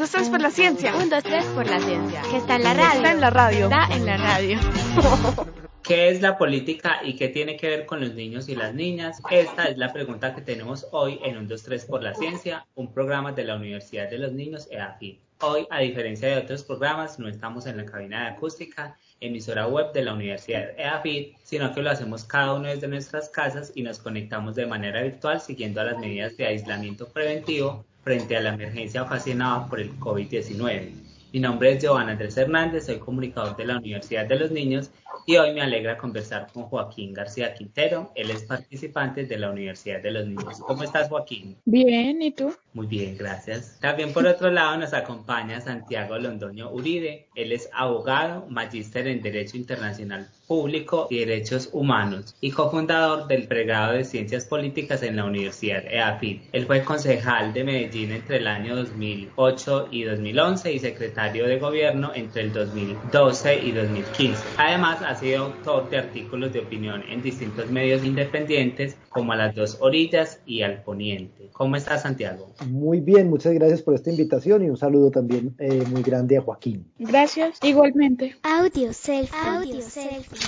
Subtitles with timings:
[0.00, 0.96] dos, tres por la ciencia.
[0.96, 2.22] Un, dos, tres por la ciencia.
[2.30, 2.96] Que está en la radio.
[2.96, 3.64] Está en la radio.
[3.64, 4.58] Está en la radio.
[5.82, 9.20] ¿Qué es la política y qué tiene que ver con los niños y las niñas?
[9.30, 13.32] Esta es la pregunta que tenemos hoy en Un 2-3 por la Ciencia, un programa
[13.32, 15.16] de la Universidad de los Niños EAFID.
[15.40, 19.92] Hoy, a diferencia de otros programas, no estamos en la cabina de acústica, emisora web
[19.92, 23.98] de la Universidad EAFID, sino que lo hacemos cada uno desde nuestras casas y nos
[23.98, 29.66] conectamos de manera virtual siguiendo las medidas de aislamiento preventivo frente a la emergencia ocasionada
[29.68, 31.10] por el COVID-19.
[31.32, 34.90] Mi nombre es Giovanna Andrés Hernández, soy comunicador de la Universidad de los Niños
[35.26, 38.10] y hoy me alegra conversar con Joaquín García Quintero.
[38.16, 40.58] Él es participante de la Universidad de los Niños.
[40.66, 41.56] ¿Cómo estás, Joaquín?
[41.66, 42.52] Bien, ¿y tú?
[42.74, 43.78] Muy bien, gracias.
[43.80, 47.28] También por otro lado nos acompaña Santiago Londoño Uribe.
[47.36, 53.92] Él es abogado, magíster en Derecho Internacional Público y Derechos Humanos y cofundador del pregrado
[53.92, 56.40] de Ciencias Políticas en la Universidad EAFID.
[56.50, 62.10] Él fue concejal de Medellín entre el año 2008 y 2011 y secretario de gobierno
[62.16, 64.42] entre el 2012 y 2015.
[64.58, 69.54] Además, ha sido autor de artículos de opinión en distintos medios independientes como a las
[69.54, 71.50] dos orillas y al poniente.
[71.52, 72.50] ¿Cómo estás, Santiago?
[72.66, 76.40] Muy bien, muchas gracias por esta invitación y un saludo también eh, muy grande a
[76.40, 76.90] Joaquín.
[76.98, 78.34] Gracias, igualmente.
[78.42, 79.38] Audio selfie.
[79.38, 80.39] Audio selfie.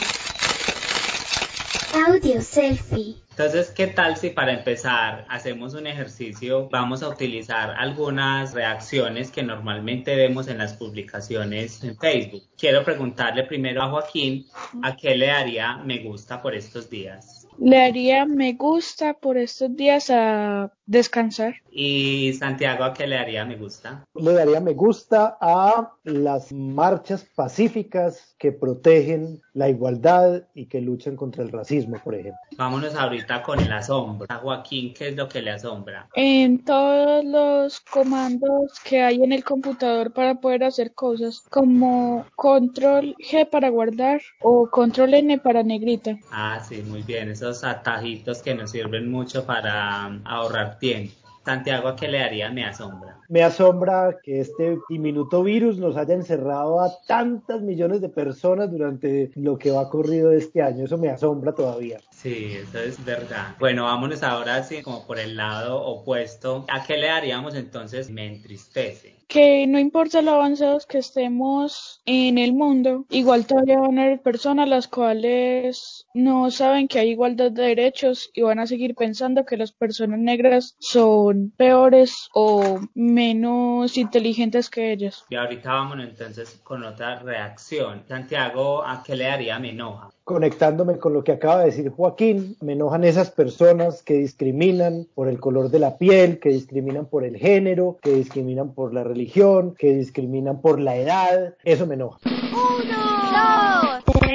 [1.95, 3.17] Audio selfie.
[3.31, 6.69] Entonces, ¿qué tal si para empezar hacemos un ejercicio?
[6.71, 12.43] Vamos a utilizar algunas reacciones que normalmente vemos en las publicaciones en Facebook.
[12.59, 14.47] Quiero preguntarle primero a Joaquín
[14.83, 17.42] a qué le daría me gusta por estos días.
[17.59, 21.55] Le haría me gusta por estos días a descansar.
[21.71, 24.05] ¿Y Santiago a qué le haría me gusta?
[24.15, 31.17] Le daría me gusta a las marchas pacíficas que protegen la igualdad y que luchan
[31.17, 32.41] contra el racismo, por ejemplo.
[32.57, 34.27] Vámonos ahorita con el asombro.
[34.29, 36.09] A Joaquín, ¿qué es lo que le asombra?
[36.15, 43.15] En todos los comandos que hay en el computador para poder hacer cosas, como control
[43.19, 46.19] G para guardar o control N para negrita.
[46.31, 47.31] Ah, sí, muy bien.
[47.43, 51.13] Esos atajitos que nos sirven mucho para um, ahorrar tiempo.
[51.45, 53.19] Santiago, ¿a qué le daría me asombra?
[53.29, 59.33] Me asombra que este diminuto virus nos haya encerrado a tantas millones de personas durante
[59.35, 60.85] lo que va corrido este año.
[60.85, 61.99] Eso me asombra todavía.
[62.13, 63.57] Sí, eso es verdad.
[63.59, 66.65] Bueno, vámonos ahora así como por el lado opuesto.
[66.69, 69.17] ¿A qué le daríamos entonces me entristece?
[69.33, 74.21] Que no importa lo avanzados que estemos en el mundo, igual todavía van a haber
[74.21, 79.47] personas las cuales no saben que hay igualdad de derechos y van a seguir pensando
[79.47, 85.25] que las personas negras son peores o menos inteligentes que ellas.
[85.31, 88.05] Y ahorita vámonos entonces con otra reacción.
[88.07, 90.11] Santiago, ¿a qué le daría me enoja?
[90.25, 95.29] Conectándome con lo que acaba de decir Joaquín, me enojan esas personas que discriminan por
[95.29, 99.75] el color de la piel, que discriminan por el género, que discriminan por la religión,
[99.79, 101.55] que discriminan por la edad.
[101.65, 102.19] Eso me enoja.
[102.25, 103.92] Uno, dos,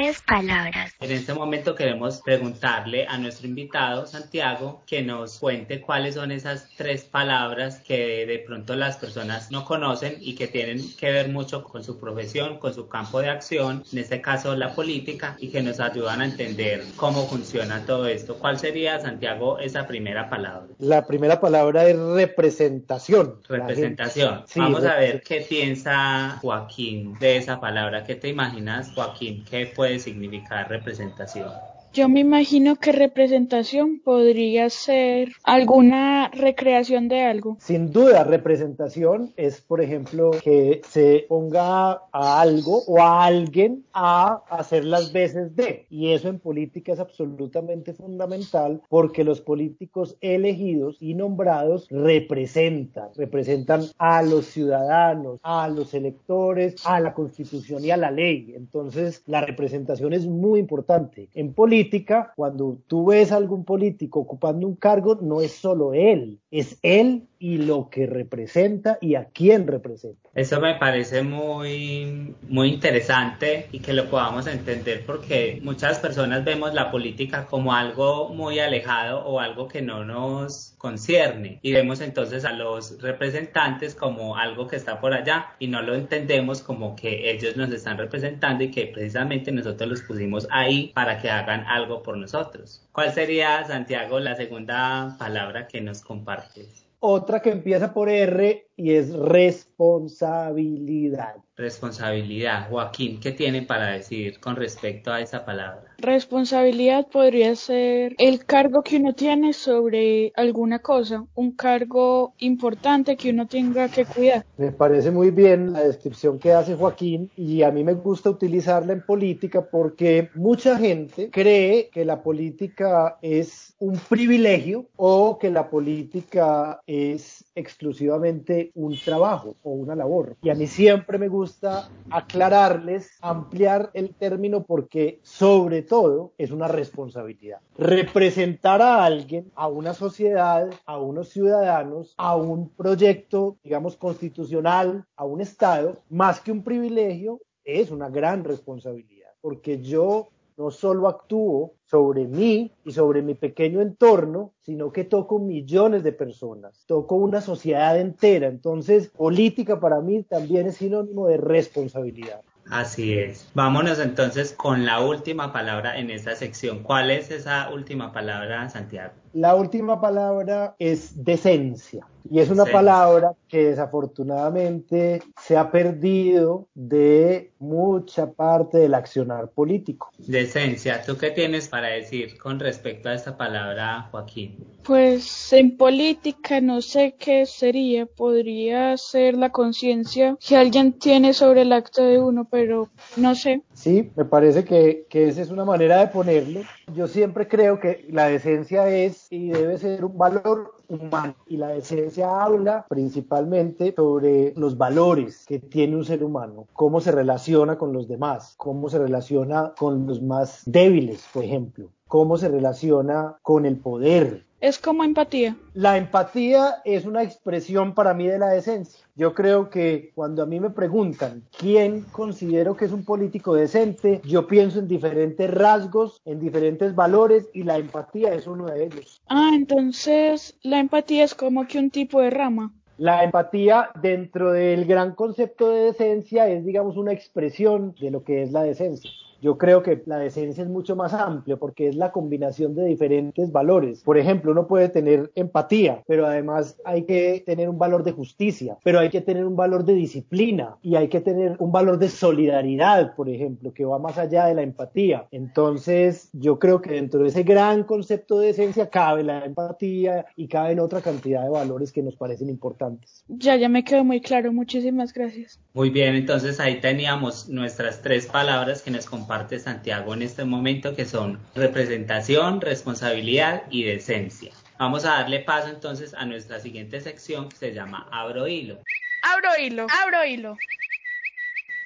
[0.08, 0.94] tres palabras.
[1.00, 6.66] En este momento queremos preguntarle a nuestro invitado, Santiago, que nos cuente cuáles son esas
[6.78, 11.62] tres palabras que de pronto las personas no conocen y que tienen que ver mucho
[11.62, 15.62] con su profesión, con su campo de acción, en este caso la política, y que
[15.62, 18.38] nos ayudan a entender cómo funciona todo esto.
[18.38, 20.68] ¿Cuál sería, Santiago, esa primera palabra?
[20.78, 23.40] La primera palabra es representación.
[23.46, 24.44] Representación.
[24.46, 28.04] Sí, Vamos a ver qué piensa Joaquín de esa palabra.
[28.04, 29.44] ¿Qué te imaginas, Joaquín?
[29.44, 31.62] ¿Qué puede significar representación?
[31.98, 37.56] Yo me imagino que representación podría ser alguna recreación de algo.
[37.58, 44.44] Sin duda, representación es, por ejemplo, que se ponga a algo o a alguien a
[44.48, 45.86] hacer las veces de.
[45.90, 53.86] Y eso en política es absolutamente fundamental porque los políticos elegidos y nombrados representan, representan
[53.98, 58.52] a los ciudadanos, a los electores, a la constitución y a la ley.
[58.54, 61.28] Entonces, la representación es muy importante.
[61.34, 61.87] En política,
[62.36, 67.27] cuando tú ves a algún político ocupando un cargo, no es solo él, es él
[67.38, 70.30] y lo que representa y a quién representa.
[70.34, 76.74] Eso me parece muy, muy interesante y que lo podamos entender porque muchas personas vemos
[76.74, 82.44] la política como algo muy alejado o algo que no nos concierne y vemos entonces
[82.44, 87.30] a los representantes como algo que está por allá y no lo entendemos como que
[87.30, 92.02] ellos nos están representando y que precisamente nosotros los pusimos ahí para que hagan algo
[92.02, 92.86] por nosotros.
[92.92, 96.87] ¿Cuál sería, Santiago, la segunda palabra que nos compartes?
[97.00, 101.36] Otra que empieza por R y es responsabilidad.
[101.56, 102.68] Responsabilidad.
[102.70, 105.94] Joaquín, ¿qué tiene para decir con respecto a esa palabra?
[105.98, 113.30] Responsabilidad podría ser el cargo que uno tiene sobre alguna cosa, un cargo importante que
[113.30, 114.46] uno tenga que cuidar.
[114.56, 118.92] Me parece muy bien la descripción que hace Joaquín y a mí me gusta utilizarla
[118.92, 125.70] en política porque mucha gente cree que la política es un privilegio o que la
[125.70, 130.36] política es exclusivamente un trabajo o una labor.
[130.42, 136.68] Y a mí siempre me gusta aclararles, ampliar el término porque sobre todo es una
[136.68, 137.60] responsabilidad.
[137.76, 145.24] Representar a alguien, a una sociedad, a unos ciudadanos, a un proyecto, digamos, constitucional, a
[145.24, 149.28] un Estado, más que un privilegio, es una gran responsabilidad.
[149.40, 155.38] Porque yo no solo actúo sobre mí y sobre mi pequeño entorno, sino que toco
[155.38, 158.48] millones de personas, toco una sociedad entera.
[158.48, 162.40] Entonces, política para mí también es sinónimo de responsabilidad.
[162.70, 163.48] Así es.
[163.54, 166.82] Vámonos entonces con la última palabra en esta sección.
[166.82, 169.14] ¿Cuál es esa última palabra, Santiago?
[169.32, 172.06] La última palabra es decencia.
[172.30, 180.10] Y es una palabra que desafortunadamente se ha perdido de mucha parte del accionar político.
[180.18, 184.58] Decencia, ¿tú qué tienes para decir con respecto a esta palabra, Joaquín?
[184.82, 191.62] Pues en política no sé qué sería, podría ser la conciencia que alguien tiene sobre
[191.62, 193.62] el acto de uno, pero no sé.
[193.72, 196.60] Sí, me parece que, que esa es una manera de ponerlo.
[196.94, 201.34] Yo siempre creo que la decencia es y debe ser un valor humano.
[201.46, 207.12] Y la decencia habla principalmente sobre los valores que tiene un ser humano, cómo se
[207.12, 212.48] relaciona con los demás, cómo se relaciona con los más débiles, por ejemplo, cómo se
[212.48, 215.56] relaciona con el poder, es como empatía.
[215.74, 219.06] La empatía es una expresión para mí de la decencia.
[219.14, 224.20] Yo creo que cuando a mí me preguntan quién considero que es un político decente,
[224.24, 229.20] yo pienso en diferentes rasgos, en diferentes valores y la empatía es uno de ellos.
[229.28, 232.72] Ah, entonces la empatía es como que un tipo de rama.
[232.96, 238.42] La empatía dentro del gran concepto de decencia es, digamos, una expresión de lo que
[238.42, 239.10] es la decencia.
[239.40, 243.52] Yo creo que la decencia es mucho más amplio porque es la combinación de diferentes
[243.52, 244.02] valores.
[244.02, 248.78] Por ejemplo, uno puede tener empatía, pero además hay que tener un valor de justicia,
[248.82, 252.08] pero hay que tener un valor de disciplina y hay que tener un valor de
[252.08, 255.26] solidaridad, por ejemplo, que va más allá de la empatía.
[255.30, 260.48] Entonces, yo creo que dentro de ese gran concepto de decencia cabe la empatía y
[260.48, 263.24] caben otra cantidad de valores que nos parecen importantes.
[263.28, 264.52] Ya, ya me quedó muy claro.
[264.52, 265.60] Muchísimas gracias.
[265.74, 270.96] Muy bien, entonces ahí teníamos nuestras tres palabras que nos comparte Santiago en este momento,
[270.96, 274.54] que son representación, responsabilidad y decencia.
[274.78, 278.78] Vamos a darle paso entonces a nuestra siguiente sección que se llama Abro Hilo.
[279.22, 280.56] Abro hilo, abro hilo.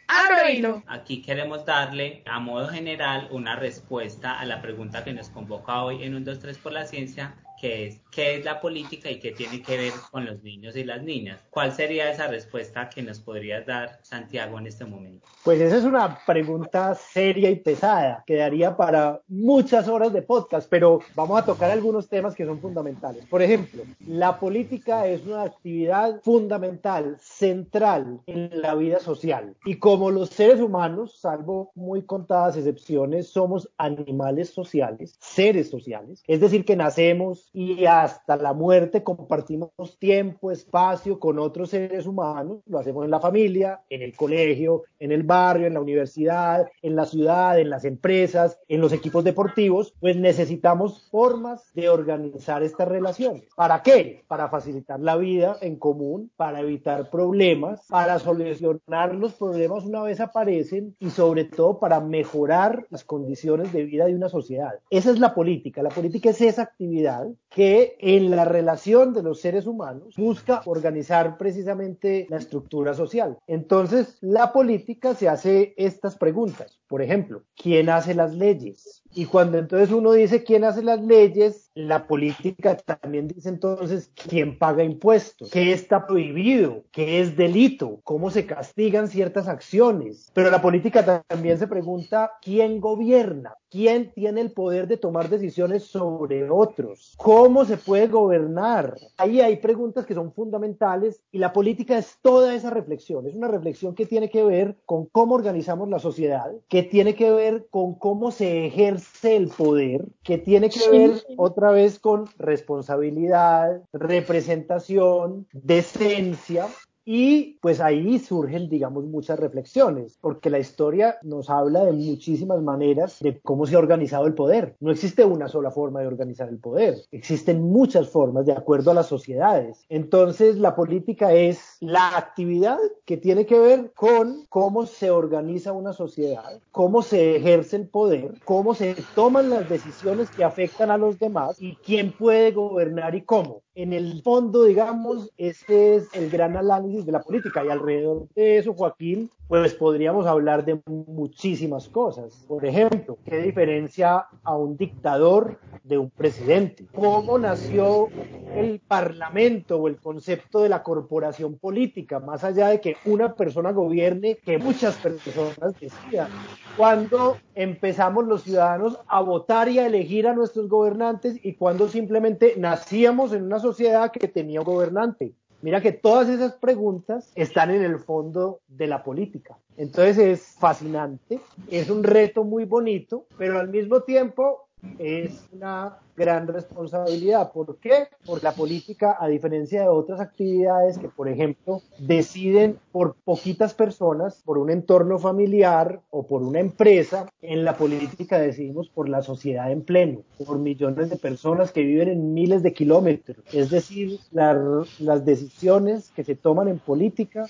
[0.07, 0.85] Abro hilo.
[0.87, 6.05] Aquí queremos darle a modo general una respuesta a la pregunta que nos convoca hoy
[6.05, 9.63] en un 2, 3 por la ciencia, es qué es la política y qué tiene
[9.63, 11.41] que ver con los niños y las niñas.
[11.51, 15.27] ¿Cuál sería esa respuesta que nos podrías dar, Santiago, en este momento?
[15.43, 20.69] Pues esa es una pregunta seria y pesada, que daría para muchas horas de podcast,
[20.69, 23.25] pero vamos a tocar algunos temas que son fundamentales.
[23.27, 29.57] Por ejemplo, la política es una actividad fundamental, central en la vida social.
[29.65, 36.41] Y como los seres humanos, salvo muy contadas excepciones, somos animales sociales, seres sociales, es
[36.41, 42.79] decir, que nacemos y hasta la muerte compartimos tiempo, espacio con otros seres humanos, lo
[42.79, 47.05] hacemos en la familia, en el colegio, en el barrio, en la universidad, en la
[47.05, 53.45] ciudad, en las empresas, en los equipos deportivos, pues necesitamos formas de organizar estas relaciones.
[53.55, 54.25] ¿Para qué?
[54.29, 60.21] Para facilitar la vida en común, para evitar problemas, para solucionar los problemas una vez
[60.21, 64.73] aparecen y sobre todo para mejorar las condiciones de vida de una sociedad.
[64.91, 65.83] Esa es la política.
[65.83, 71.37] La política es esa actividad que en la relación de los seres humanos busca organizar
[71.37, 73.39] precisamente la estructura social.
[73.47, 76.81] Entonces, la política se hace estas preguntas.
[76.87, 79.02] Por ejemplo, ¿quién hace las leyes?
[79.15, 84.59] Y cuando entonces uno dice quién hace las leyes, la política también dice entonces quién
[84.59, 90.31] paga impuestos, qué está prohibido, qué es delito, cómo se castigan ciertas acciones.
[90.33, 95.85] Pero la política también se pregunta quién gobierna, quién tiene el poder de tomar decisiones
[95.85, 98.97] sobre otros, cómo se puede gobernar.
[99.19, 103.27] Ahí hay preguntas que son fundamentales y la política es toda esa reflexión.
[103.27, 107.31] Es una reflexión que tiene que ver con cómo organizamos la sociedad, que tiene que
[107.31, 113.83] ver con cómo se ejerce el poder, que tiene que ver otra vez con responsabilidad,
[113.93, 116.69] representación, decencia
[117.05, 123.19] Y pues ahí surgen, digamos, muchas reflexiones, porque la historia nos habla de muchísimas maneras
[123.21, 124.77] de cómo se ha organizado el poder.
[124.81, 128.95] No existe una sola forma de organizar el poder, existen muchas formas de acuerdo a
[128.95, 129.85] las sociedades.
[129.89, 135.93] Entonces, la política es la actividad que tiene que ver con cómo se organiza una
[135.93, 141.19] sociedad, cómo se ejerce el poder, cómo se toman las decisiones que afectan a los
[141.19, 143.63] demás y quién puede gobernar y cómo.
[143.75, 148.59] En el fondo, digamos, ese es el gran análisis de la política y alrededor de
[148.59, 152.45] eso, Joaquín, pues podríamos hablar de muchísimas cosas.
[152.47, 156.87] Por ejemplo, ¿qué diferencia a un dictador de un presidente?
[156.95, 158.09] ¿Cómo nació
[158.55, 163.73] el parlamento o el concepto de la corporación política, más allá de que una persona
[163.73, 166.29] gobierne, que muchas personas decidan?
[166.77, 172.55] ¿Cuándo empezamos los ciudadanos a votar y a elegir a nuestros gobernantes y cuando simplemente
[172.59, 175.35] nacíamos en una sociedad que tenía un gobernante?
[175.63, 179.57] Mira que todas esas preguntas están en el fondo de la política.
[179.77, 181.39] Entonces es fascinante,
[181.71, 187.53] es un reto muy bonito, pero al mismo tiempo es una gran responsabilidad.
[187.53, 188.09] ¿Por qué?
[188.27, 194.43] Porque la política, a diferencia de otras actividades que, por ejemplo, deciden por poquitas personas,
[194.45, 199.71] por un entorno familiar o por una empresa, en la política decidimos por la sociedad
[199.73, 203.39] en pleno, por millones de personas que viven en miles de kilómetros.
[203.53, 207.47] Es decir, las decisiones que se toman en política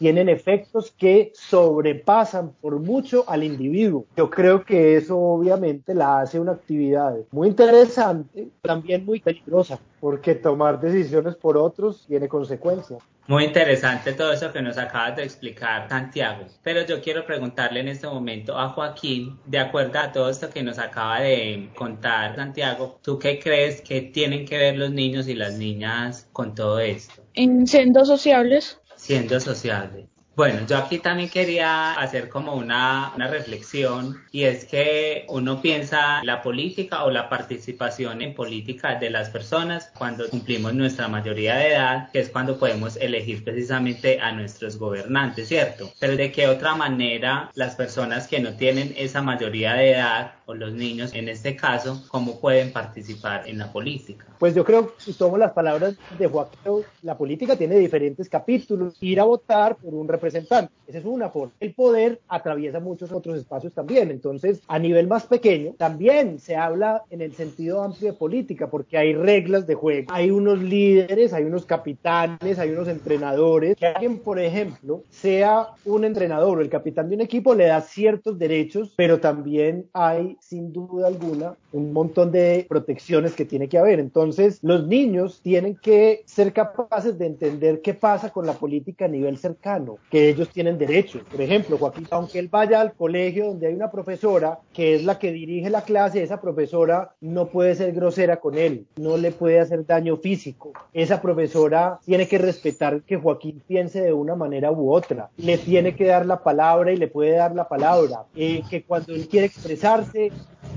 [0.00, 4.06] tienen efectos que sobrepasan por mucho al individuo.
[4.16, 10.34] Yo creo que eso obviamente la hace una actividad muy interesante también muy peligrosa, porque
[10.34, 13.02] tomar decisiones por otros tiene consecuencias.
[13.26, 16.46] Muy interesante todo eso que nos acabas de explicar, Santiago.
[16.62, 20.62] Pero yo quiero preguntarle en este momento a Joaquín, de acuerdo a todo esto que
[20.62, 25.34] nos acaba de contar Santiago, ¿tú qué crees que tienen que ver los niños y
[25.34, 27.22] las niñas con todo esto?
[27.34, 28.79] En siendo sociables.
[29.10, 30.06] Siendo sociables.
[30.36, 36.22] Bueno, yo aquí también quería hacer como una, una, reflexión y es que uno piensa
[36.22, 41.72] la política o la participación en política de las personas cuando cumplimos nuestra mayoría de
[41.72, 45.92] edad, que es cuando podemos elegir precisamente a nuestros gobernantes, ¿cierto?
[45.98, 50.54] Pero de qué otra manera las personas que no tienen esa mayoría de edad o
[50.54, 54.26] los niños en este caso, cómo pueden participar en la política?
[54.38, 58.96] Pues yo creo, si tomo las palabras de Joaquín, la política tiene diferentes capítulos.
[59.00, 61.52] Ir a votar por un representante esa es una forma.
[61.60, 64.10] El poder atraviesa muchos otros espacios también.
[64.10, 68.98] Entonces, a nivel más pequeño, también se habla en el sentido amplio de política, porque
[68.98, 70.08] hay reglas de juego.
[70.12, 73.76] Hay unos líderes, hay unos capitanes, hay unos entrenadores.
[73.76, 77.80] Que alguien, por ejemplo, sea un entrenador o el capitán de un equipo, le da
[77.82, 83.78] ciertos derechos, pero también hay, sin duda alguna, un montón de protecciones que tiene que
[83.78, 84.00] haber.
[84.00, 89.08] Entonces, los niños tienen que ser capaces de entender qué pasa con la política a
[89.08, 91.22] nivel cercano, que ellos tienen derechos.
[91.30, 95.18] Por ejemplo, Joaquín, aunque él vaya al colegio donde hay una profesora que es la
[95.18, 99.60] que dirige la clase, esa profesora no puede ser grosera con él, no le puede
[99.60, 100.72] hacer daño físico.
[100.92, 105.30] Esa profesora tiene que respetar que Joaquín piense de una manera u otra.
[105.36, 108.24] Le tiene que dar la palabra y le puede dar la palabra.
[108.34, 110.29] Eh, que cuando él quiere expresarse,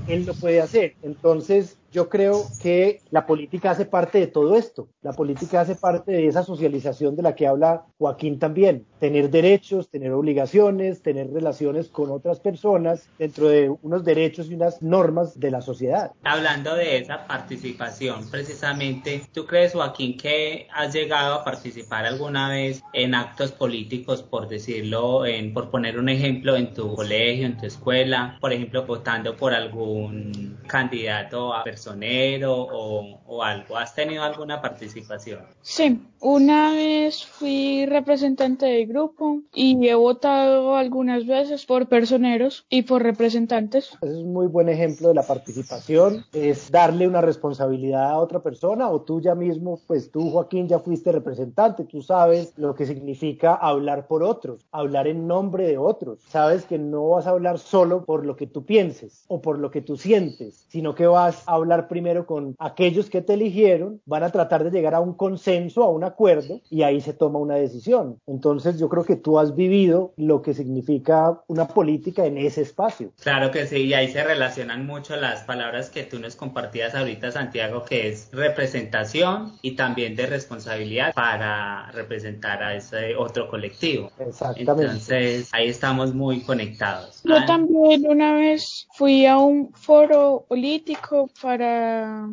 [0.06, 0.96] él lo puede hacer.
[1.02, 4.88] Entonces, yo creo que la política hace parte de todo esto.
[5.00, 8.84] La política hace parte de esa socialización de la que habla Joaquín también.
[8.98, 14.82] Tener derechos, tener obligaciones, tener relaciones con otras personas dentro de unos derechos y unas
[14.82, 16.10] normas de la sociedad.
[16.24, 22.82] Hablando de esa participación, precisamente, ¿tú crees, Joaquín, que has llegado a participar alguna vez
[22.92, 27.66] en actos políticos, por decirlo, en, por poner un ejemplo, en tu colegio, en tu
[27.66, 33.76] escuela, por ejemplo, votando por algún candidato a persona o, o, algo?
[33.76, 35.40] ¿Has tenido alguna participación?
[35.62, 42.82] Sí, una vez fui representante del grupo y he votado algunas veces por personeros y
[42.82, 43.90] por representantes.
[44.00, 48.88] es un muy buen ejemplo de la participación, es darle una responsabilidad a otra persona
[48.88, 53.54] o tú ya mismo, pues tú Joaquín ya fuiste representante, tú sabes lo que significa
[53.54, 58.04] hablar por otros, hablar en nombre de otros, sabes que no vas a hablar solo
[58.04, 61.54] por lo que tú pienses o por lo que tú sientes, sino que vas a
[61.54, 65.82] hablar primero con aquellos que te eligieron, van a tratar de llegar a un consenso,
[65.82, 68.18] a un acuerdo, y ahí se toma una decisión.
[68.26, 73.12] Entonces yo creo que tú has vivido lo que significa una política en ese espacio.
[73.22, 77.30] Claro que sí, y ahí se relacionan mucho las palabras que tú nos compartías ahorita,
[77.30, 84.10] Santiago, que es representación y también de responsabilidad para representar a ese otro colectivo.
[84.18, 84.60] Exactamente.
[84.82, 87.22] Entonces ahí estamos muy conectados.
[87.24, 87.46] Yo ah.
[87.46, 91.63] también una vez fui a un foro político para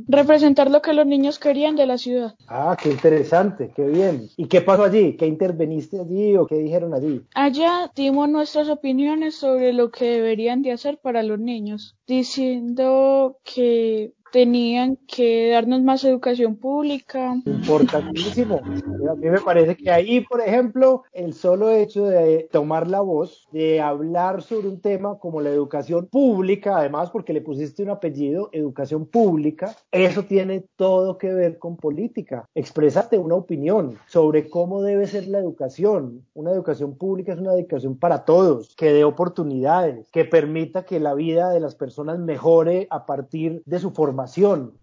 [0.08, 2.36] representar lo que los niños querían de la ciudad.
[2.48, 4.30] Ah, qué interesante, qué bien.
[4.38, 5.16] ¿Y qué pasó allí?
[5.18, 7.22] ¿Qué interveniste allí o qué dijeron allí?
[7.36, 14.14] Allá dimos nuestras opiniones sobre lo que deberían de hacer para los niños, diciendo que
[14.32, 17.36] tenían que darnos más educación pública.
[17.46, 18.62] Importantísimo.
[19.10, 23.48] A mí me parece que ahí, por ejemplo, el solo hecho de tomar la voz,
[23.52, 28.50] de hablar sobre un tema como la educación pública, además porque le pusiste un apellido,
[28.54, 32.46] educación pública, eso tiene todo que ver con política.
[32.56, 36.26] Exprésate una opinión sobre cómo debe ser la educación.
[36.34, 41.14] Una educación pública es una educación para todos, que dé oportunidades, que permita que la
[41.14, 44.21] vida de las personas mejore a partir de su formación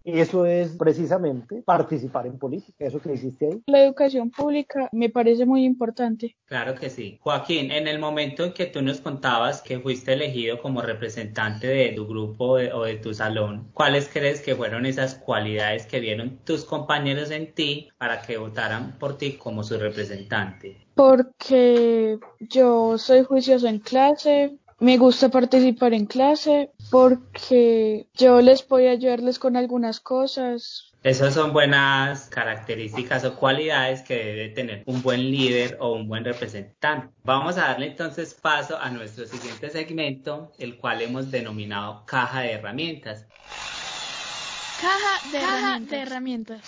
[0.04, 3.62] y eso es precisamente participar en política, eso que hiciste ahí.
[3.66, 6.36] La educación pública me parece muy importante.
[6.46, 7.18] Claro que sí.
[7.20, 11.90] Joaquín, en el momento en que tú nos contabas que fuiste elegido como representante de
[11.90, 16.64] tu grupo o de tu salón, ¿cuáles crees que fueron esas cualidades que vieron tus
[16.64, 20.76] compañeros en ti para que votaran por ti como su representante?
[20.94, 28.86] Porque yo soy juicioso en clase, me gusta participar en clase porque yo les voy
[28.86, 30.92] a ayudarles con algunas cosas.
[31.02, 36.24] Esas son buenas características o cualidades que debe tener un buen líder o un buen
[36.24, 37.08] representante.
[37.24, 42.52] Vamos a darle entonces paso a nuestro siguiente segmento, el cual hemos denominado caja de
[42.52, 43.26] herramientas.
[44.80, 45.90] Caja de herramientas.
[45.90, 46.60] De herramientas.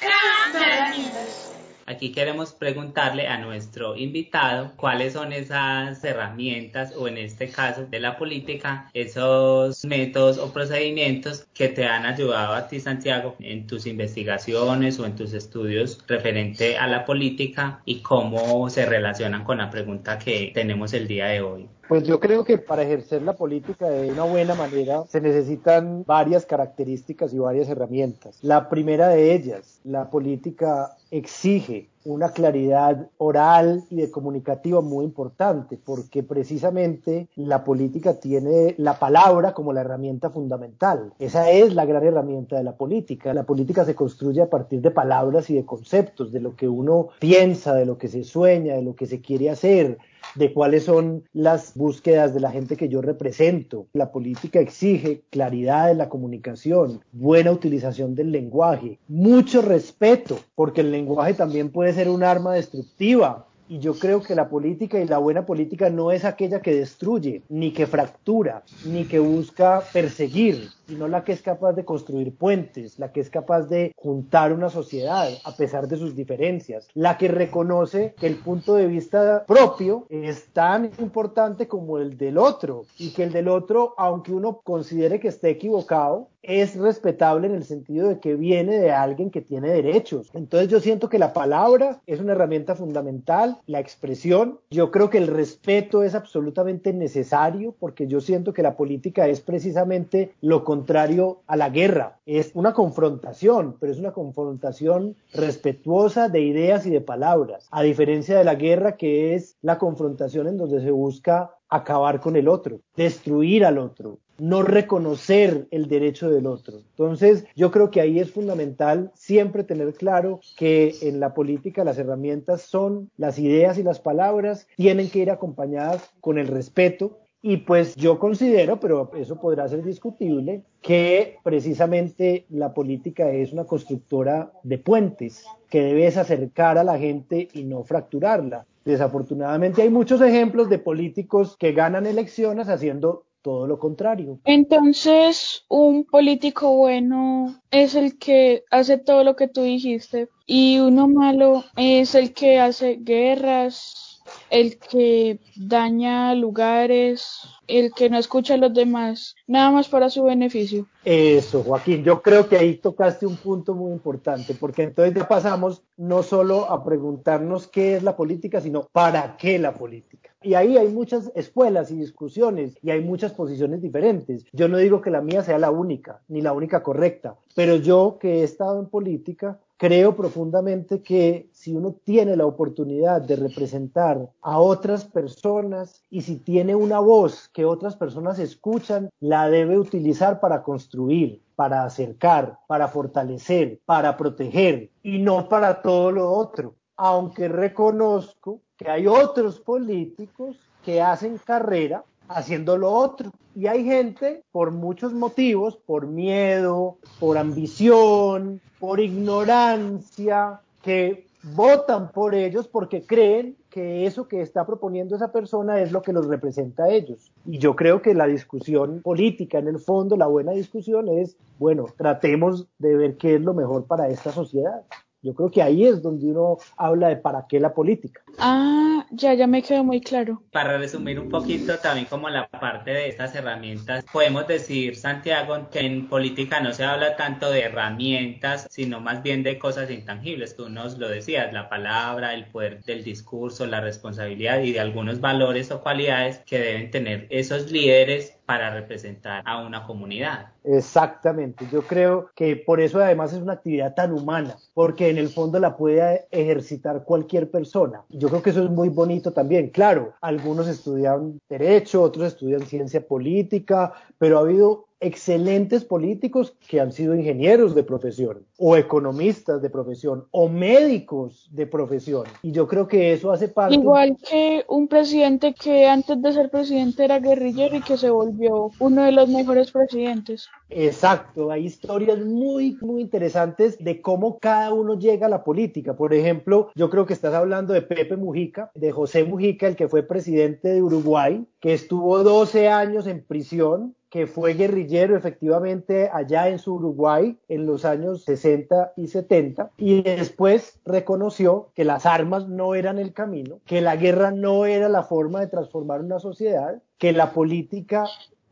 [0.00, 1.55] Caja de herramientas.
[1.88, 8.00] Aquí queremos preguntarle a nuestro invitado cuáles son esas herramientas o en este caso de
[8.00, 13.86] la política, esos métodos o procedimientos que te han ayudado a ti, Santiago, en tus
[13.86, 19.70] investigaciones o en tus estudios referente a la política y cómo se relacionan con la
[19.70, 21.68] pregunta que tenemos el día de hoy.
[21.88, 26.44] Pues yo creo que para ejercer la política de una buena manera se necesitan varias
[26.44, 28.38] características y varias herramientas.
[28.42, 35.76] La primera de ellas, la política exige una claridad oral y de comunicativa muy importante,
[35.76, 41.12] porque precisamente la política tiene la palabra como la herramienta fundamental.
[41.18, 43.34] Esa es la gran herramienta de la política.
[43.34, 47.08] La política se construye a partir de palabras y de conceptos, de lo que uno
[47.18, 49.98] piensa, de lo que se sueña, de lo que se quiere hacer,
[50.34, 53.86] de cuáles son las búsquedas de la gente que yo represento.
[53.92, 60.92] La política exige claridad en la comunicación, buena utilización del lenguaje, mucho respeto, porque el
[60.92, 63.46] lenguaje también puede ser un arma destructiva.
[63.68, 67.42] Y yo creo que la política y la buena política no es aquella que destruye,
[67.48, 72.96] ni que fractura, ni que busca perseguir, sino la que es capaz de construir puentes,
[73.00, 77.26] la que es capaz de juntar una sociedad a pesar de sus diferencias, la que
[77.26, 83.10] reconoce que el punto de vista propio es tan importante como el del otro y
[83.10, 88.08] que el del otro, aunque uno considere que esté equivocado, es respetable en el sentido
[88.08, 90.30] de que viene de alguien que tiene derechos.
[90.34, 95.18] Entonces yo siento que la palabra es una herramienta fundamental, la expresión, yo creo que
[95.18, 101.40] el respeto es absolutamente necesario porque yo siento que la política es precisamente lo contrario
[101.46, 102.18] a la guerra.
[102.26, 108.38] Es una confrontación, pero es una confrontación respetuosa de ideas y de palabras, a diferencia
[108.38, 112.80] de la guerra que es la confrontación en donde se busca acabar con el otro,
[112.94, 116.78] destruir al otro, no reconocer el derecho del otro.
[116.78, 121.98] Entonces, yo creo que ahí es fundamental siempre tener claro que en la política las
[121.98, 127.18] herramientas son las ideas y las palabras, tienen que ir acompañadas con el respeto
[127.48, 133.66] y pues yo considero, pero eso podrá ser discutible, que precisamente la política es una
[133.66, 138.66] constructora de puentes, que debes acercar a la gente y no fracturarla.
[138.84, 144.40] Desafortunadamente hay muchos ejemplos de políticos que ganan elecciones haciendo todo lo contrario.
[144.44, 151.06] Entonces, un político bueno es el que hace todo lo que tú dijiste y uno
[151.06, 154.05] malo es el que hace guerras,
[154.50, 160.24] el que daña lugares, el que no escucha a los demás, nada más para su
[160.24, 160.86] beneficio.
[161.04, 165.82] Eso, Joaquín, yo creo que ahí tocaste un punto muy importante, porque entonces ya pasamos
[165.96, 170.30] no solo a preguntarnos qué es la política, sino para qué la política.
[170.42, 174.44] Y ahí hay muchas escuelas y discusiones y hay muchas posiciones diferentes.
[174.52, 178.18] Yo no digo que la mía sea la única, ni la única correcta, pero yo
[178.20, 184.30] que he estado en política, creo profundamente que si uno tiene la oportunidad de representar
[184.40, 190.40] a otras personas y si tiene una voz que otras personas escuchan, la debe utilizar
[190.40, 196.74] para construir, para acercar, para fortalecer, para proteger y no para todo lo otro.
[196.96, 203.30] Aunque reconozco que hay otros políticos que hacen carrera haciendo lo otro.
[203.54, 212.34] Y hay gente, por muchos motivos, por miedo, por ambición, por ignorancia, que votan por
[212.34, 216.84] ellos porque creen que eso que está proponiendo esa persona es lo que los representa
[216.84, 217.30] a ellos.
[217.44, 221.86] Y yo creo que la discusión política, en el fondo, la buena discusión es, bueno,
[221.96, 224.82] tratemos de ver qué es lo mejor para esta sociedad.
[225.26, 228.22] Yo creo que ahí es donde uno habla de para qué la política.
[228.38, 230.40] Ah, ya, ya me quedó muy claro.
[230.52, 235.80] Para resumir un poquito también como la parte de estas herramientas, podemos decir, Santiago, que
[235.80, 240.54] en política no se habla tanto de herramientas, sino más bien de cosas intangibles.
[240.54, 245.20] Tú nos lo decías, la palabra, el poder del discurso, la responsabilidad y de algunos
[245.20, 250.52] valores o cualidades que deben tener esos líderes para representar a una comunidad.
[250.64, 255.28] Exactamente, yo creo que por eso además es una actividad tan humana, porque en el
[255.28, 258.02] fondo la puede ejercitar cualquier persona.
[258.08, 259.70] Yo creo que eso es muy bonito también.
[259.70, 266.92] Claro, algunos estudian derecho, otros estudian ciencia política, pero ha habido excelentes políticos que han
[266.92, 272.24] sido ingenieros de profesión o economistas de profesión o médicos de profesión.
[272.42, 273.74] Y yo creo que eso hace parte...
[273.74, 278.70] Igual que un presidente que antes de ser presidente era guerrillero y que se volvió
[278.78, 280.48] uno de los mejores presidentes.
[280.70, 285.94] Exacto, hay historias muy, muy interesantes de cómo cada uno llega a la política.
[285.94, 289.88] Por ejemplo, yo creo que estás hablando de Pepe Mujica, de José Mujica, el que
[289.88, 296.48] fue presidente de Uruguay, que estuvo 12 años en prisión que fue guerrillero efectivamente allá
[296.48, 302.48] en su Uruguay en los años 60 y 70 y después reconoció que las armas
[302.48, 306.80] no eran el camino, que la guerra no era la forma de transformar una sociedad,
[306.96, 308.06] que la política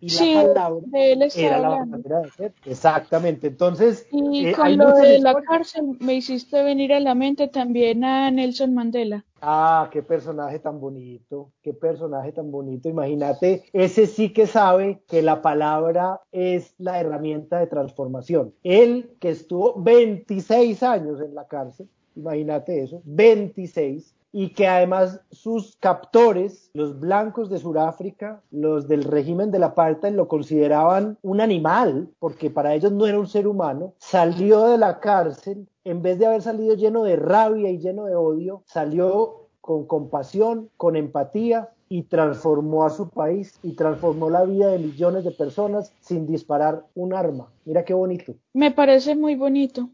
[0.06, 1.96] y Sí, la palabra de él estaba era la hablando.
[1.98, 2.52] manera de ser.
[2.66, 3.46] Exactamente.
[3.46, 5.44] Entonces, Y eh, con lo de la historias.
[5.48, 9.24] cárcel me hiciste venir a la mente también a Nelson Mandela.
[9.40, 12.88] Ah, qué personaje tan bonito, qué personaje tan bonito.
[12.88, 18.54] Imagínate, ese sí que sabe que la palabra es la herramienta de transformación.
[18.62, 25.76] Él que estuvo 26 años en la cárcel, imagínate eso, 26, y que además sus
[25.76, 32.50] captores, los blancos de Sudáfrica, los del régimen del apartheid, lo consideraban un animal, porque
[32.50, 36.42] para ellos no era un ser humano, salió de la cárcel, en vez de haber
[36.42, 42.84] salido lleno de rabia y lleno de odio, salió con compasión, con empatía y transformó
[42.84, 47.52] a su país y transformó la vida de millones de personas sin disparar un arma.
[47.64, 48.34] Mira qué bonito.
[48.52, 49.90] Me parece muy bonito.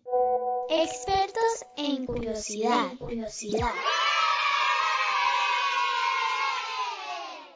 [0.70, 2.96] Expertos en curiosidad.
[2.98, 3.68] Curiosidad.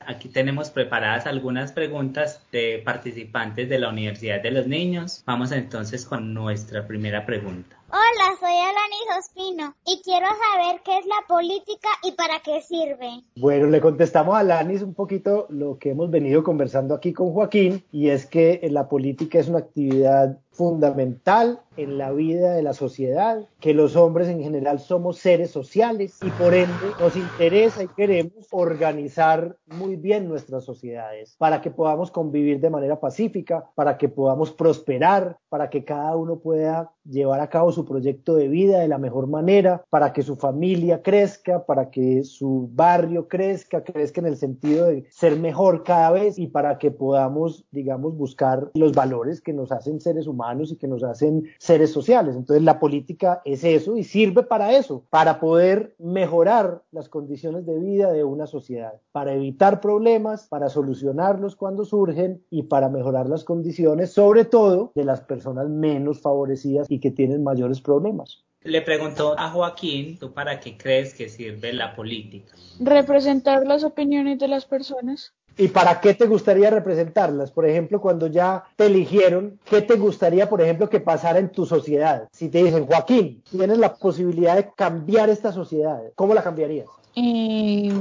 [0.06, 5.22] Aquí tenemos preparadas algunas preguntas de participantes de la Universidad de los Niños.
[5.26, 7.76] Vamos entonces con nuestra primera pregunta.
[7.88, 13.22] Hola, soy Alanis Ospino y quiero saber qué es la política y para qué sirve.
[13.36, 17.84] Bueno, le contestamos a Lanis un poquito lo que hemos venido conversando aquí con Joaquín
[17.92, 23.44] y es que la política es una actividad fundamental en la vida de la sociedad,
[23.58, 28.46] que los hombres en general somos seres sociales y por ende nos interesa y queremos
[28.52, 34.52] organizar muy bien nuestras sociedades para que podamos convivir de manera pacífica, para que podamos
[34.52, 38.98] prosperar, para que cada uno pueda llevar a cabo su proyecto de vida de la
[38.98, 44.36] mejor manera, para que su familia crezca, para que su barrio crezca, crezca en el
[44.36, 49.52] sentido de ser mejor cada vez y para que podamos, digamos, buscar los valores que
[49.52, 52.36] nos hacen seres humanos y que nos hacen seres sociales.
[52.36, 57.78] Entonces la política es eso y sirve para eso, para poder mejorar las condiciones de
[57.78, 63.44] vida de una sociedad, para evitar problemas, para solucionarlos cuando surgen y para mejorar las
[63.44, 68.44] condiciones, sobre todo de las personas menos favorecidas y que tienen mayores problemas.
[68.62, 72.54] Le preguntó a Joaquín, ¿tú para qué crees que sirve la política?
[72.80, 75.34] Representar las opiniones de las personas.
[75.56, 77.50] ¿Y para qué te gustaría representarlas?
[77.50, 81.66] Por ejemplo, cuando ya te eligieron, ¿qué te gustaría, por ejemplo, que pasara en tu
[81.66, 82.26] sociedad?
[82.32, 86.88] Si te dicen, Joaquín, tienes la posibilidad de cambiar esta sociedad, ¿cómo la cambiarías?
[87.14, 87.92] Eh,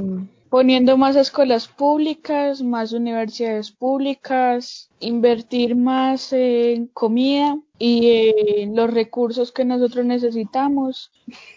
[0.48, 9.50] poniendo más escuelas públicas, más universidades públicas, invertir más en comida y en los recursos
[9.52, 11.10] que nosotros necesitamos.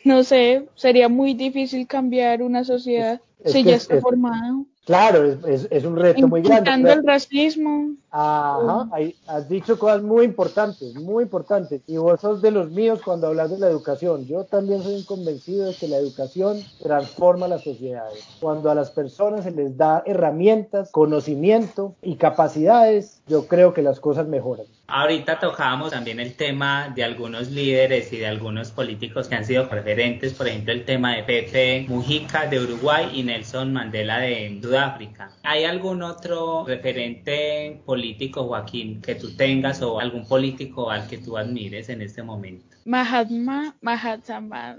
[0.04, 4.56] No sé, sería muy difícil cambiar una sociedad Es si ya es- está es- formada.
[4.86, 6.92] Claro, es, es- es un reto muy grande.
[6.94, 7.92] El racismo.
[8.10, 11.82] Ajá, ahí has dicho cosas muy importantes, muy importantes.
[11.88, 14.26] Y vos sos de los míos cuando hablas de la educación.
[14.26, 18.26] Yo también soy un convencido de que la educación transforma las sociedades.
[18.40, 24.00] Cuando a las personas se les da herramientas, conocimiento y capacidades, yo creo que las
[24.00, 24.66] cosas mejoran.
[24.90, 29.68] Ahorita tocábamos también el tema de algunos líderes y de algunos políticos que han sido
[29.68, 35.30] referentes, por ejemplo el tema de Pepe Mujica de Uruguay y Nelson Mandela de Sudáfrica.
[35.44, 41.18] ¿Hay algún otro referente político político, Joaquín, que tú tengas o algún político al que
[41.18, 42.78] tú admires en este momento.
[42.86, 44.78] Mahatma, Mahatma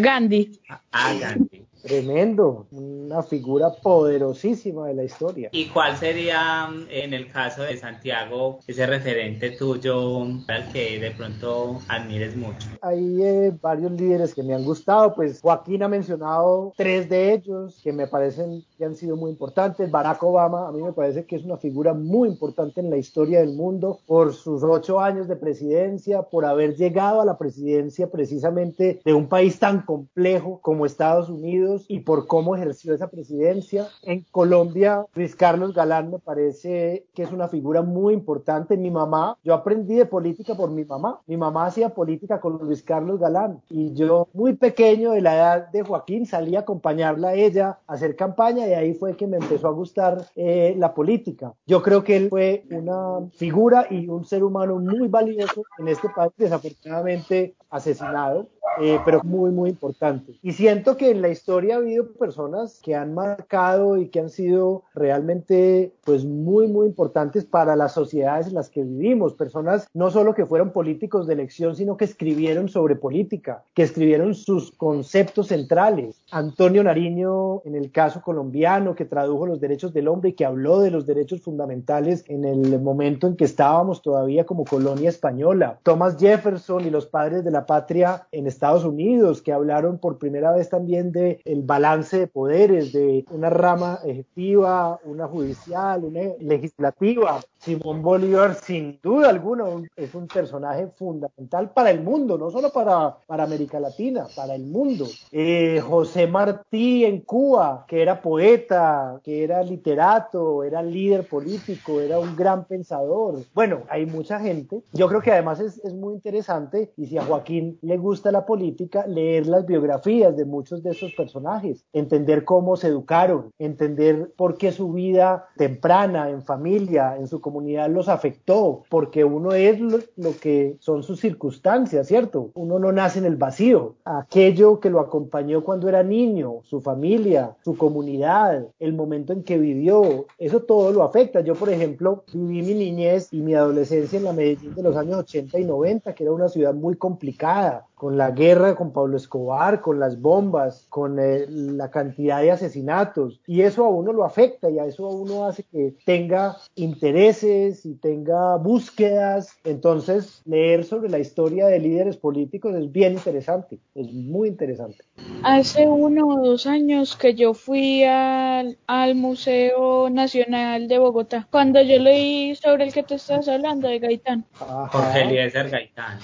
[0.00, 0.58] Gandhi.
[0.90, 1.66] Ah, Gandhi.
[1.82, 5.50] Tremendo, una figura poderosísima de la historia.
[5.52, 11.80] ¿Y cuál sería, en el caso de Santiago, ese referente tuyo al que de pronto
[11.88, 12.68] admires mucho?
[12.82, 17.80] Hay eh, varios líderes que me han gustado, pues Joaquín ha mencionado tres de ellos
[17.82, 19.90] que me parecen que han sido muy importantes.
[19.90, 23.40] Barack Obama, a mí me parece que es una figura muy importante en la historia
[23.40, 29.00] del mundo por sus ocho años de presidencia, por haber llegado a la presidencia precisamente
[29.04, 33.88] de un país tan complejo como Estados Unidos y por cómo ejerció esa presidencia.
[34.02, 38.76] En Colombia, Luis Carlos Galán me parece que es una figura muy importante.
[38.76, 41.20] Mi mamá, yo aprendí de política por mi mamá.
[41.26, 45.68] Mi mamá hacía política con Luis Carlos Galán y yo muy pequeño de la edad
[45.70, 49.36] de Joaquín salí a acompañarla a ella a hacer campaña y ahí fue que me
[49.36, 51.52] empezó a gustar eh, la política.
[51.66, 56.08] Yo creo que él fue una figura y un ser humano muy valioso en este
[56.08, 58.48] país, desafortunadamente asesinado,
[58.80, 60.38] eh, pero muy, muy importante.
[60.42, 64.28] Y siento que en la historia ha habido personas que han marcado y que han
[64.28, 69.34] sido realmente, pues, muy, muy importantes para las sociedades en las que vivimos.
[69.34, 74.34] Personas no solo que fueron políticos de elección, sino que escribieron sobre política, que escribieron
[74.34, 76.20] sus conceptos centrales.
[76.30, 80.80] Antonio Nariño, en el caso colombiano, que tradujo los derechos del hombre y que habló
[80.80, 85.78] de los derechos fundamentales en el momento en que estábamos todavía como colonia española.
[85.82, 90.52] Thomas Jefferson y los padres de la patria en Estados Unidos, que hablaron por primera
[90.52, 97.40] vez también de el balance de poderes, de una rama ejecutiva, una judicial, una legislativa.
[97.66, 99.64] Simón Bolívar, sin duda alguna,
[99.96, 104.62] es un personaje fundamental para el mundo, no solo para, para América Latina, para el
[104.62, 105.04] mundo.
[105.32, 112.20] Eh, José Martí en Cuba, que era poeta, que era literato, era líder político, era
[112.20, 113.40] un gran pensador.
[113.52, 114.84] Bueno, hay mucha gente.
[114.92, 118.46] Yo creo que además es, es muy interesante, y si a Joaquín le gusta la
[118.46, 124.56] política, leer las biografías de muchos de esos personajes, entender cómo se educaron, entender por
[124.56, 129.98] qué su vida temprana, en familia, en su comunidad, los afectó, porque uno es lo,
[130.40, 132.50] que son sus circunstancias, ¿cierto?
[132.54, 133.94] Uno no nace en el vacío.
[134.04, 139.58] Aquello que lo acompañó cuando era niño, su familia, su comunidad, el momento en que
[139.58, 141.40] vivió, eso todo lo afecta.
[141.40, 145.18] Yo, por ejemplo, viví mi niñez y mi adolescencia en la Medellín de los años
[145.18, 149.80] 80 y 90, que era una ciudad muy complicada, con la guerra con Pablo Escobar,
[149.80, 153.40] con las bombas, con eh, la cantidad de asesinatos.
[153.46, 157.86] Y eso a uno lo afecta y a eso a uno hace que tenga intereses
[157.86, 159.56] y tenga búsquedas.
[159.64, 164.98] Entonces, leer sobre la historia de líderes políticos es bien interesante, es muy interesante.
[165.42, 171.80] Hace uno o dos años que yo fui al, al Museo Nacional de Bogotá, cuando
[171.80, 174.44] yo leí sobre el que te estás hablando, de Gaitán.
[174.58, 176.18] Jorge Eliezer Gaitán.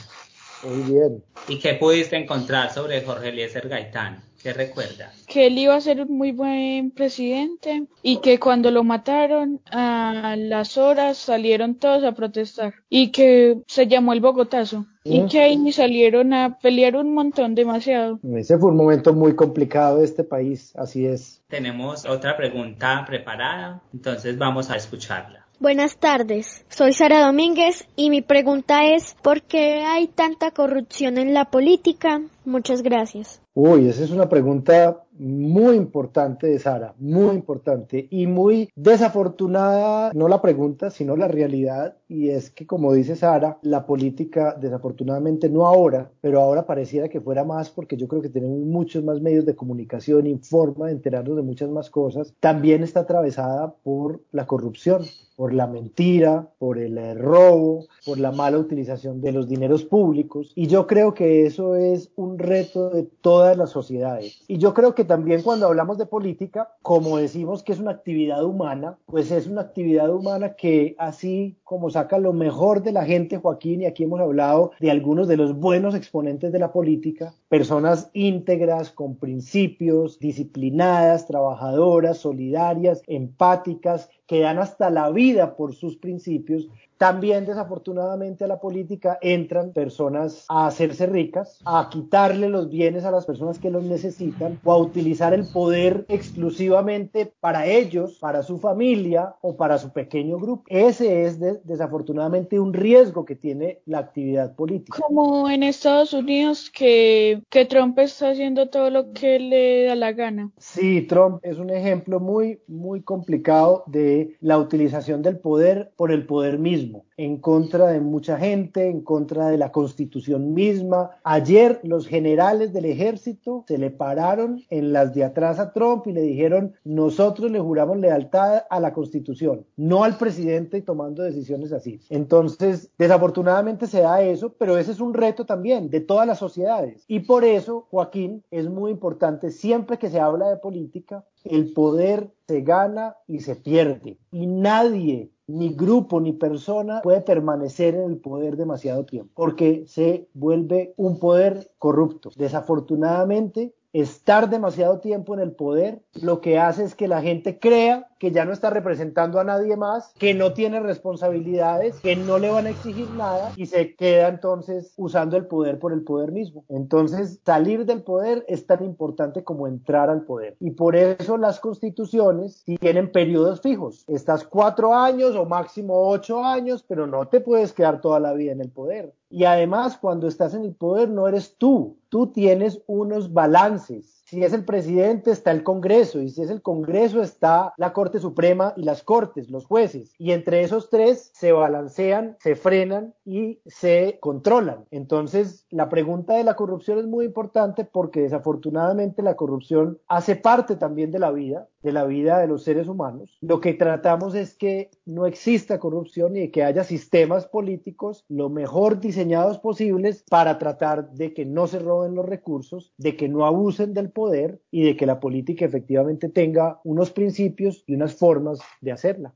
[0.62, 1.22] Muy bien.
[1.48, 4.22] ¿Y qué pudiste encontrar sobre Jorge Eliezer Gaitán?
[4.42, 5.24] ¿Qué recuerdas?
[5.28, 10.34] Que él iba a ser un muy buen presidente y que cuando lo mataron a
[10.36, 14.86] las horas salieron todos a protestar y que se llamó el Bogotazo.
[15.04, 18.20] Y que ahí salieron a pelear un montón, demasiado.
[18.34, 21.42] Ese fue un momento muy complicado de este país, así es.
[21.48, 25.41] Tenemos otra pregunta preparada, entonces vamos a escucharla.
[25.62, 31.34] Buenas tardes, soy Sara Domínguez y mi pregunta es ¿por qué hay tanta corrupción en
[31.34, 32.20] la política?
[32.44, 33.40] Muchas gracias.
[33.54, 40.26] Uy, esa es una pregunta muy importante de Sara, muy importante y muy desafortunada, no
[40.26, 45.66] la pregunta, sino la realidad, y es que como dice Sara, la política desafortunadamente no
[45.66, 49.44] ahora, pero ahora pareciera que fuera más porque yo creo que tenemos muchos más medios
[49.44, 54.46] de comunicación y forma de enterarnos de muchas más cosas, también está atravesada por la
[54.46, 55.02] corrupción,
[55.36, 60.66] por la mentira, por el robo, por la mala utilización de los dineros públicos, y
[60.66, 64.42] yo creo que eso es un reto de todas las sociedades.
[64.48, 68.44] Y yo creo que también cuando hablamos de política, como decimos que es una actividad
[68.44, 73.38] humana, pues es una actividad humana que así como saca lo mejor de la gente,
[73.38, 78.08] Joaquín, y aquí hemos hablado de algunos de los buenos exponentes de la política, personas
[78.14, 86.70] íntegras, con principios, disciplinadas, trabajadoras, solidarias, empáticas, que dan hasta la vida por sus principios,
[87.02, 93.10] también desafortunadamente a la política entran personas a hacerse ricas, a quitarle los bienes a
[93.10, 98.58] las personas que los necesitan o a utilizar el poder exclusivamente para ellos, para su
[98.58, 100.62] familia o para su pequeño grupo.
[100.68, 104.98] Ese es desafortunadamente un riesgo que tiene la actividad política.
[105.04, 109.94] Como en Estados Unidos que que, que Trump está haciendo todo lo que le da
[109.94, 110.50] la gana.
[110.58, 116.26] Sí, Trump es un ejemplo muy, muy complicado de la utilización del poder por el
[116.26, 121.10] poder mismo, en contra de mucha gente, en contra de la constitución misma.
[121.24, 126.12] Ayer los generales del ejército se le pararon en las de atrás a Trump y
[126.12, 132.00] le dijeron, nosotros le juramos lealtad a la constitución, no al presidente tomando decisiones así.
[132.10, 137.04] Entonces, desafortunadamente se da eso, pero ese es un reto también de todas las sociedades.
[137.08, 142.30] Y por eso, Joaquín, es muy importante siempre que se habla de política, el poder
[142.46, 144.18] se gana y se pierde.
[144.30, 150.28] Y nadie ni grupo ni persona puede permanecer en el poder demasiado tiempo, porque se
[150.32, 152.30] vuelve un poder corrupto.
[152.36, 158.08] Desafortunadamente, estar demasiado tiempo en el poder lo que hace es que la gente crea
[158.18, 162.50] que ya no está representando a nadie más, que no tiene responsabilidades, que no le
[162.50, 166.64] van a exigir nada y se queda entonces usando el poder por el poder mismo.
[166.68, 170.56] Entonces, salir del poder es tan importante como entrar al poder.
[170.60, 174.04] Y por eso las constituciones tienen periodos fijos.
[174.06, 178.52] Estás cuatro años o máximo ocho años, pero no te puedes quedar toda la vida
[178.52, 179.14] en el poder.
[179.32, 184.42] Y además, cuando estás en el poder, no eres tú, tú tienes unos balances si
[184.42, 188.72] es el presidente, está el Congreso, y si es el Congreso, está la Corte Suprema
[188.78, 190.14] y las Cortes, los jueces.
[190.16, 194.86] Y entre esos tres se balancean, se frenan y se controlan.
[194.90, 200.76] Entonces, la pregunta de la corrupción es muy importante porque desafortunadamente la corrupción hace parte
[200.76, 203.36] también de la vida, de la vida de los seres humanos.
[203.40, 209.00] Lo que tratamos es que no exista corrupción y que haya sistemas políticos lo mejor
[209.00, 213.94] diseñados posibles para tratar de que no se roben los recursos, de que no abusen
[213.94, 218.92] del poder y de que la política efectivamente tenga unos principios y unas formas de
[218.92, 219.34] hacerla.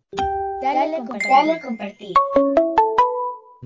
[0.62, 1.60] Dale, compartir.
[1.62, 2.75] compartir.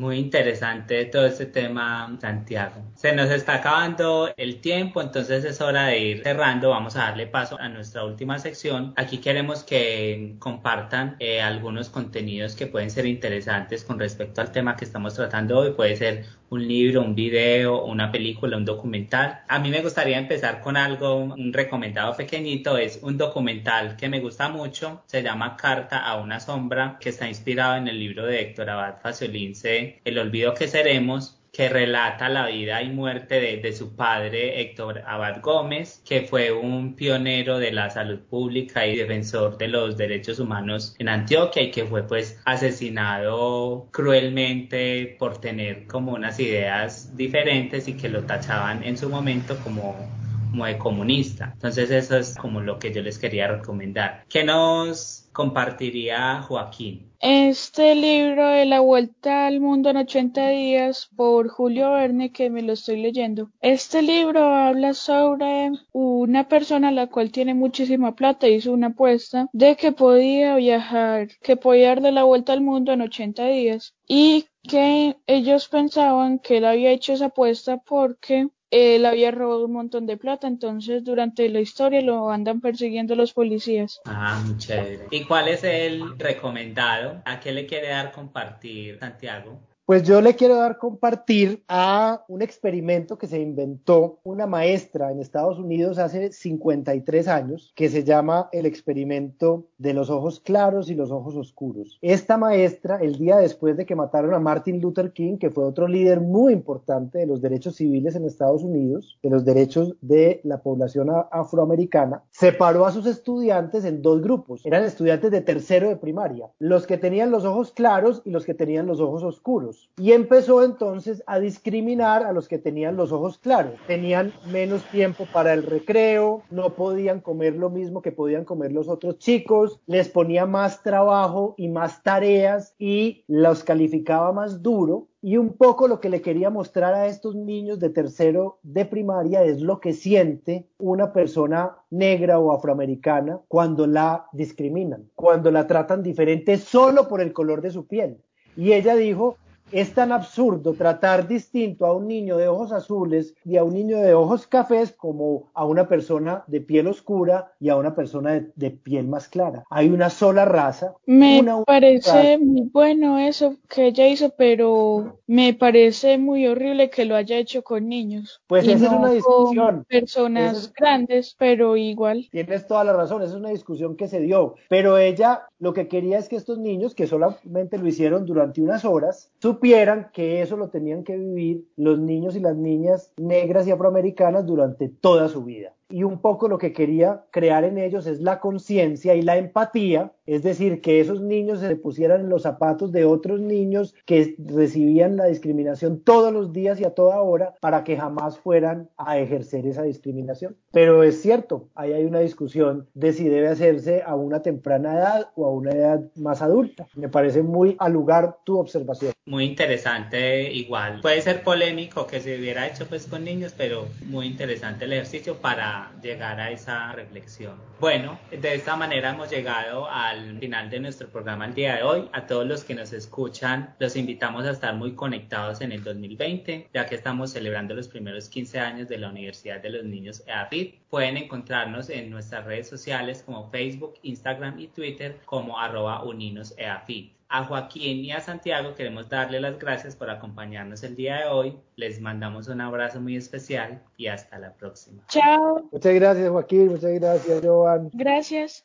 [0.01, 2.91] Muy interesante todo este tema, Santiago.
[2.95, 6.71] Se nos está acabando el tiempo, entonces es hora de ir cerrando.
[6.71, 8.95] Vamos a darle paso a nuestra última sección.
[8.97, 14.75] Aquí queremos que compartan eh, algunos contenidos que pueden ser interesantes con respecto al tema
[14.75, 15.73] que estamos tratando hoy.
[15.73, 19.43] Puede ser un libro, un video, una película, un documental.
[19.49, 24.21] A mí me gustaría empezar con algo, un recomendado pequeñito, es un documental que me
[24.21, 28.41] gusta mucho, se llama Carta a una sombra, que está inspirado en el libro de
[28.41, 33.95] Héctor Abad Faciolince, El olvido que seremos, que relata la vida y muerte de, su
[33.95, 39.69] padre Héctor Abad Gómez, que fue un pionero de la salud pública y defensor de
[39.69, 46.39] los derechos humanos en Antioquia y que fue pues asesinado cruelmente por tener como unas
[46.41, 51.51] ideas diferentes y que lo tachaban en su momento como como de comunista.
[51.55, 54.25] Entonces eso es como lo que yo les quería recomendar.
[54.29, 57.11] ¿Qué nos compartiría Joaquín?
[57.21, 62.63] Este libro de La Vuelta al Mundo en 80 días por Julio Verne que me
[62.63, 63.51] lo estoy leyendo.
[63.61, 69.77] Este libro habla sobre una persona la cual tiene muchísima plata, hizo una apuesta de
[69.77, 75.17] que podía viajar, que podía darle la vuelta al mundo en 80 días y que
[75.27, 80.17] ellos pensaban que él había hecho esa apuesta porque él había robado un montón de
[80.17, 84.01] plata, entonces durante la historia lo andan persiguiendo los policías.
[84.05, 85.07] Ah, muy chévere.
[85.11, 87.23] ¿Y cuál es el recomendado?
[87.25, 89.61] ¿A qué le quiere dar compartir Santiago?
[89.91, 95.19] Pues yo le quiero dar compartir a un experimento que se inventó una maestra en
[95.19, 100.95] Estados Unidos hace 53 años, que se llama el experimento de los ojos claros y
[100.95, 101.99] los ojos oscuros.
[102.03, 105.89] Esta maestra, el día después de que mataron a Martin Luther King, que fue otro
[105.89, 110.63] líder muy importante de los derechos civiles en Estados Unidos, de los derechos de la
[110.63, 114.65] población afroamericana, separó a sus estudiantes en dos grupos.
[114.65, 118.55] Eran estudiantes de tercero de primaria, los que tenían los ojos claros y los que
[118.55, 123.37] tenían los ojos oscuros y empezó entonces a discriminar a los que tenían los ojos
[123.37, 123.75] claros.
[123.87, 128.89] Tenían menos tiempo para el recreo, no podían comer lo mismo que podían comer los
[128.89, 135.09] otros chicos, les ponía más trabajo y más tareas y los calificaba más duro.
[135.21, 139.45] Y un poco lo que le quería mostrar a estos niños de tercero de primaria
[139.45, 146.03] es lo que siente una persona negra o afroamericana cuando la discriminan, cuando la tratan
[146.03, 148.17] diferente solo por el color de su piel.
[148.57, 149.37] Y ella dijo,
[149.73, 153.99] es tan absurdo tratar distinto a un niño de ojos azules y a un niño
[153.99, 158.71] de ojos cafés como a una persona de piel oscura y a una persona de,
[158.71, 159.65] piel más clara.
[159.71, 160.95] Hay una sola raza.
[161.07, 167.17] Me parece muy bueno eso que ella hizo, pero me parece muy horrible que lo
[167.17, 168.41] haya hecho con niños.
[168.47, 169.85] Pues esa es una discusión.
[169.89, 172.29] personas grandes, pero igual.
[172.31, 174.55] Tienes toda la razón, esa es una discusión que se dio.
[174.69, 178.85] Pero ella lo que quería es que estos niños, que solamente lo hicieron durante unas
[178.85, 179.31] horas,
[179.61, 184.47] supieran que eso lo tenían que vivir los niños y las niñas negras y afroamericanas
[184.47, 188.41] durante toda su vida y un poco lo que quería crear en ellos es la
[188.41, 193.05] conciencia y la empatía, es decir, que esos niños se pusieran en los zapatos de
[193.05, 197.97] otros niños que recibían la discriminación todos los días y a toda hora para que
[197.97, 200.57] jamás fueran a ejercer esa discriminación.
[200.73, 205.29] Pero es cierto, ahí hay una discusión de si debe hacerse a una temprana edad
[205.35, 206.87] o a una edad más adulta.
[206.95, 209.13] Me parece muy al lugar tu observación.
[209.27, 211.01] Muy interesante, igual.
[211.01, 215.37] Puede ser polémico que se hubiera hecho pues con niños, pero muy interesante el ejercicio
[215.37, 217.55] para llegar a esa reflexión.
[217.79, 222.09] Bueno, de esta manera hemos llegado al final de nuestro programa el día de hoy.
[222.13, 226.71] A todos los que nos escuchan, los invitamos a estar muy conectados en el 2020,
[226.73, 230.81] ya que estamos celebrando los primeros 15 años de la Universidad de los Niños EAFIT.
[230.89, 237.20] Pueden encontrarnos en nuestras redes sociales como Facebook, Instagram y Twitter como arroba uninoseafit.
[237.33, 241.57] A Joaquín y a Santiago queremos darle las gracias por acompañarnos el día de hoy.
[241.77, 245.05] Les mandamos un abrazo muy especial y hasta la próxima.
[245.07, 245.69] Chao.
[245.71, 247.89] Muchas gracias Joaquín, muchas gracias Joan.
[247.93, 248.65] Gracias.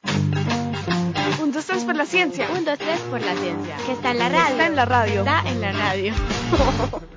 [1.43, 2.47] Un, dos, tres por la ciencia.
[2.57, 3.75] Un, dos, tres por la ciencia.
[3.85, 4.51] Que está en la radio.
[4.51, 5.19] Está en la radio.
[5.19, 6.13] Está en la radio.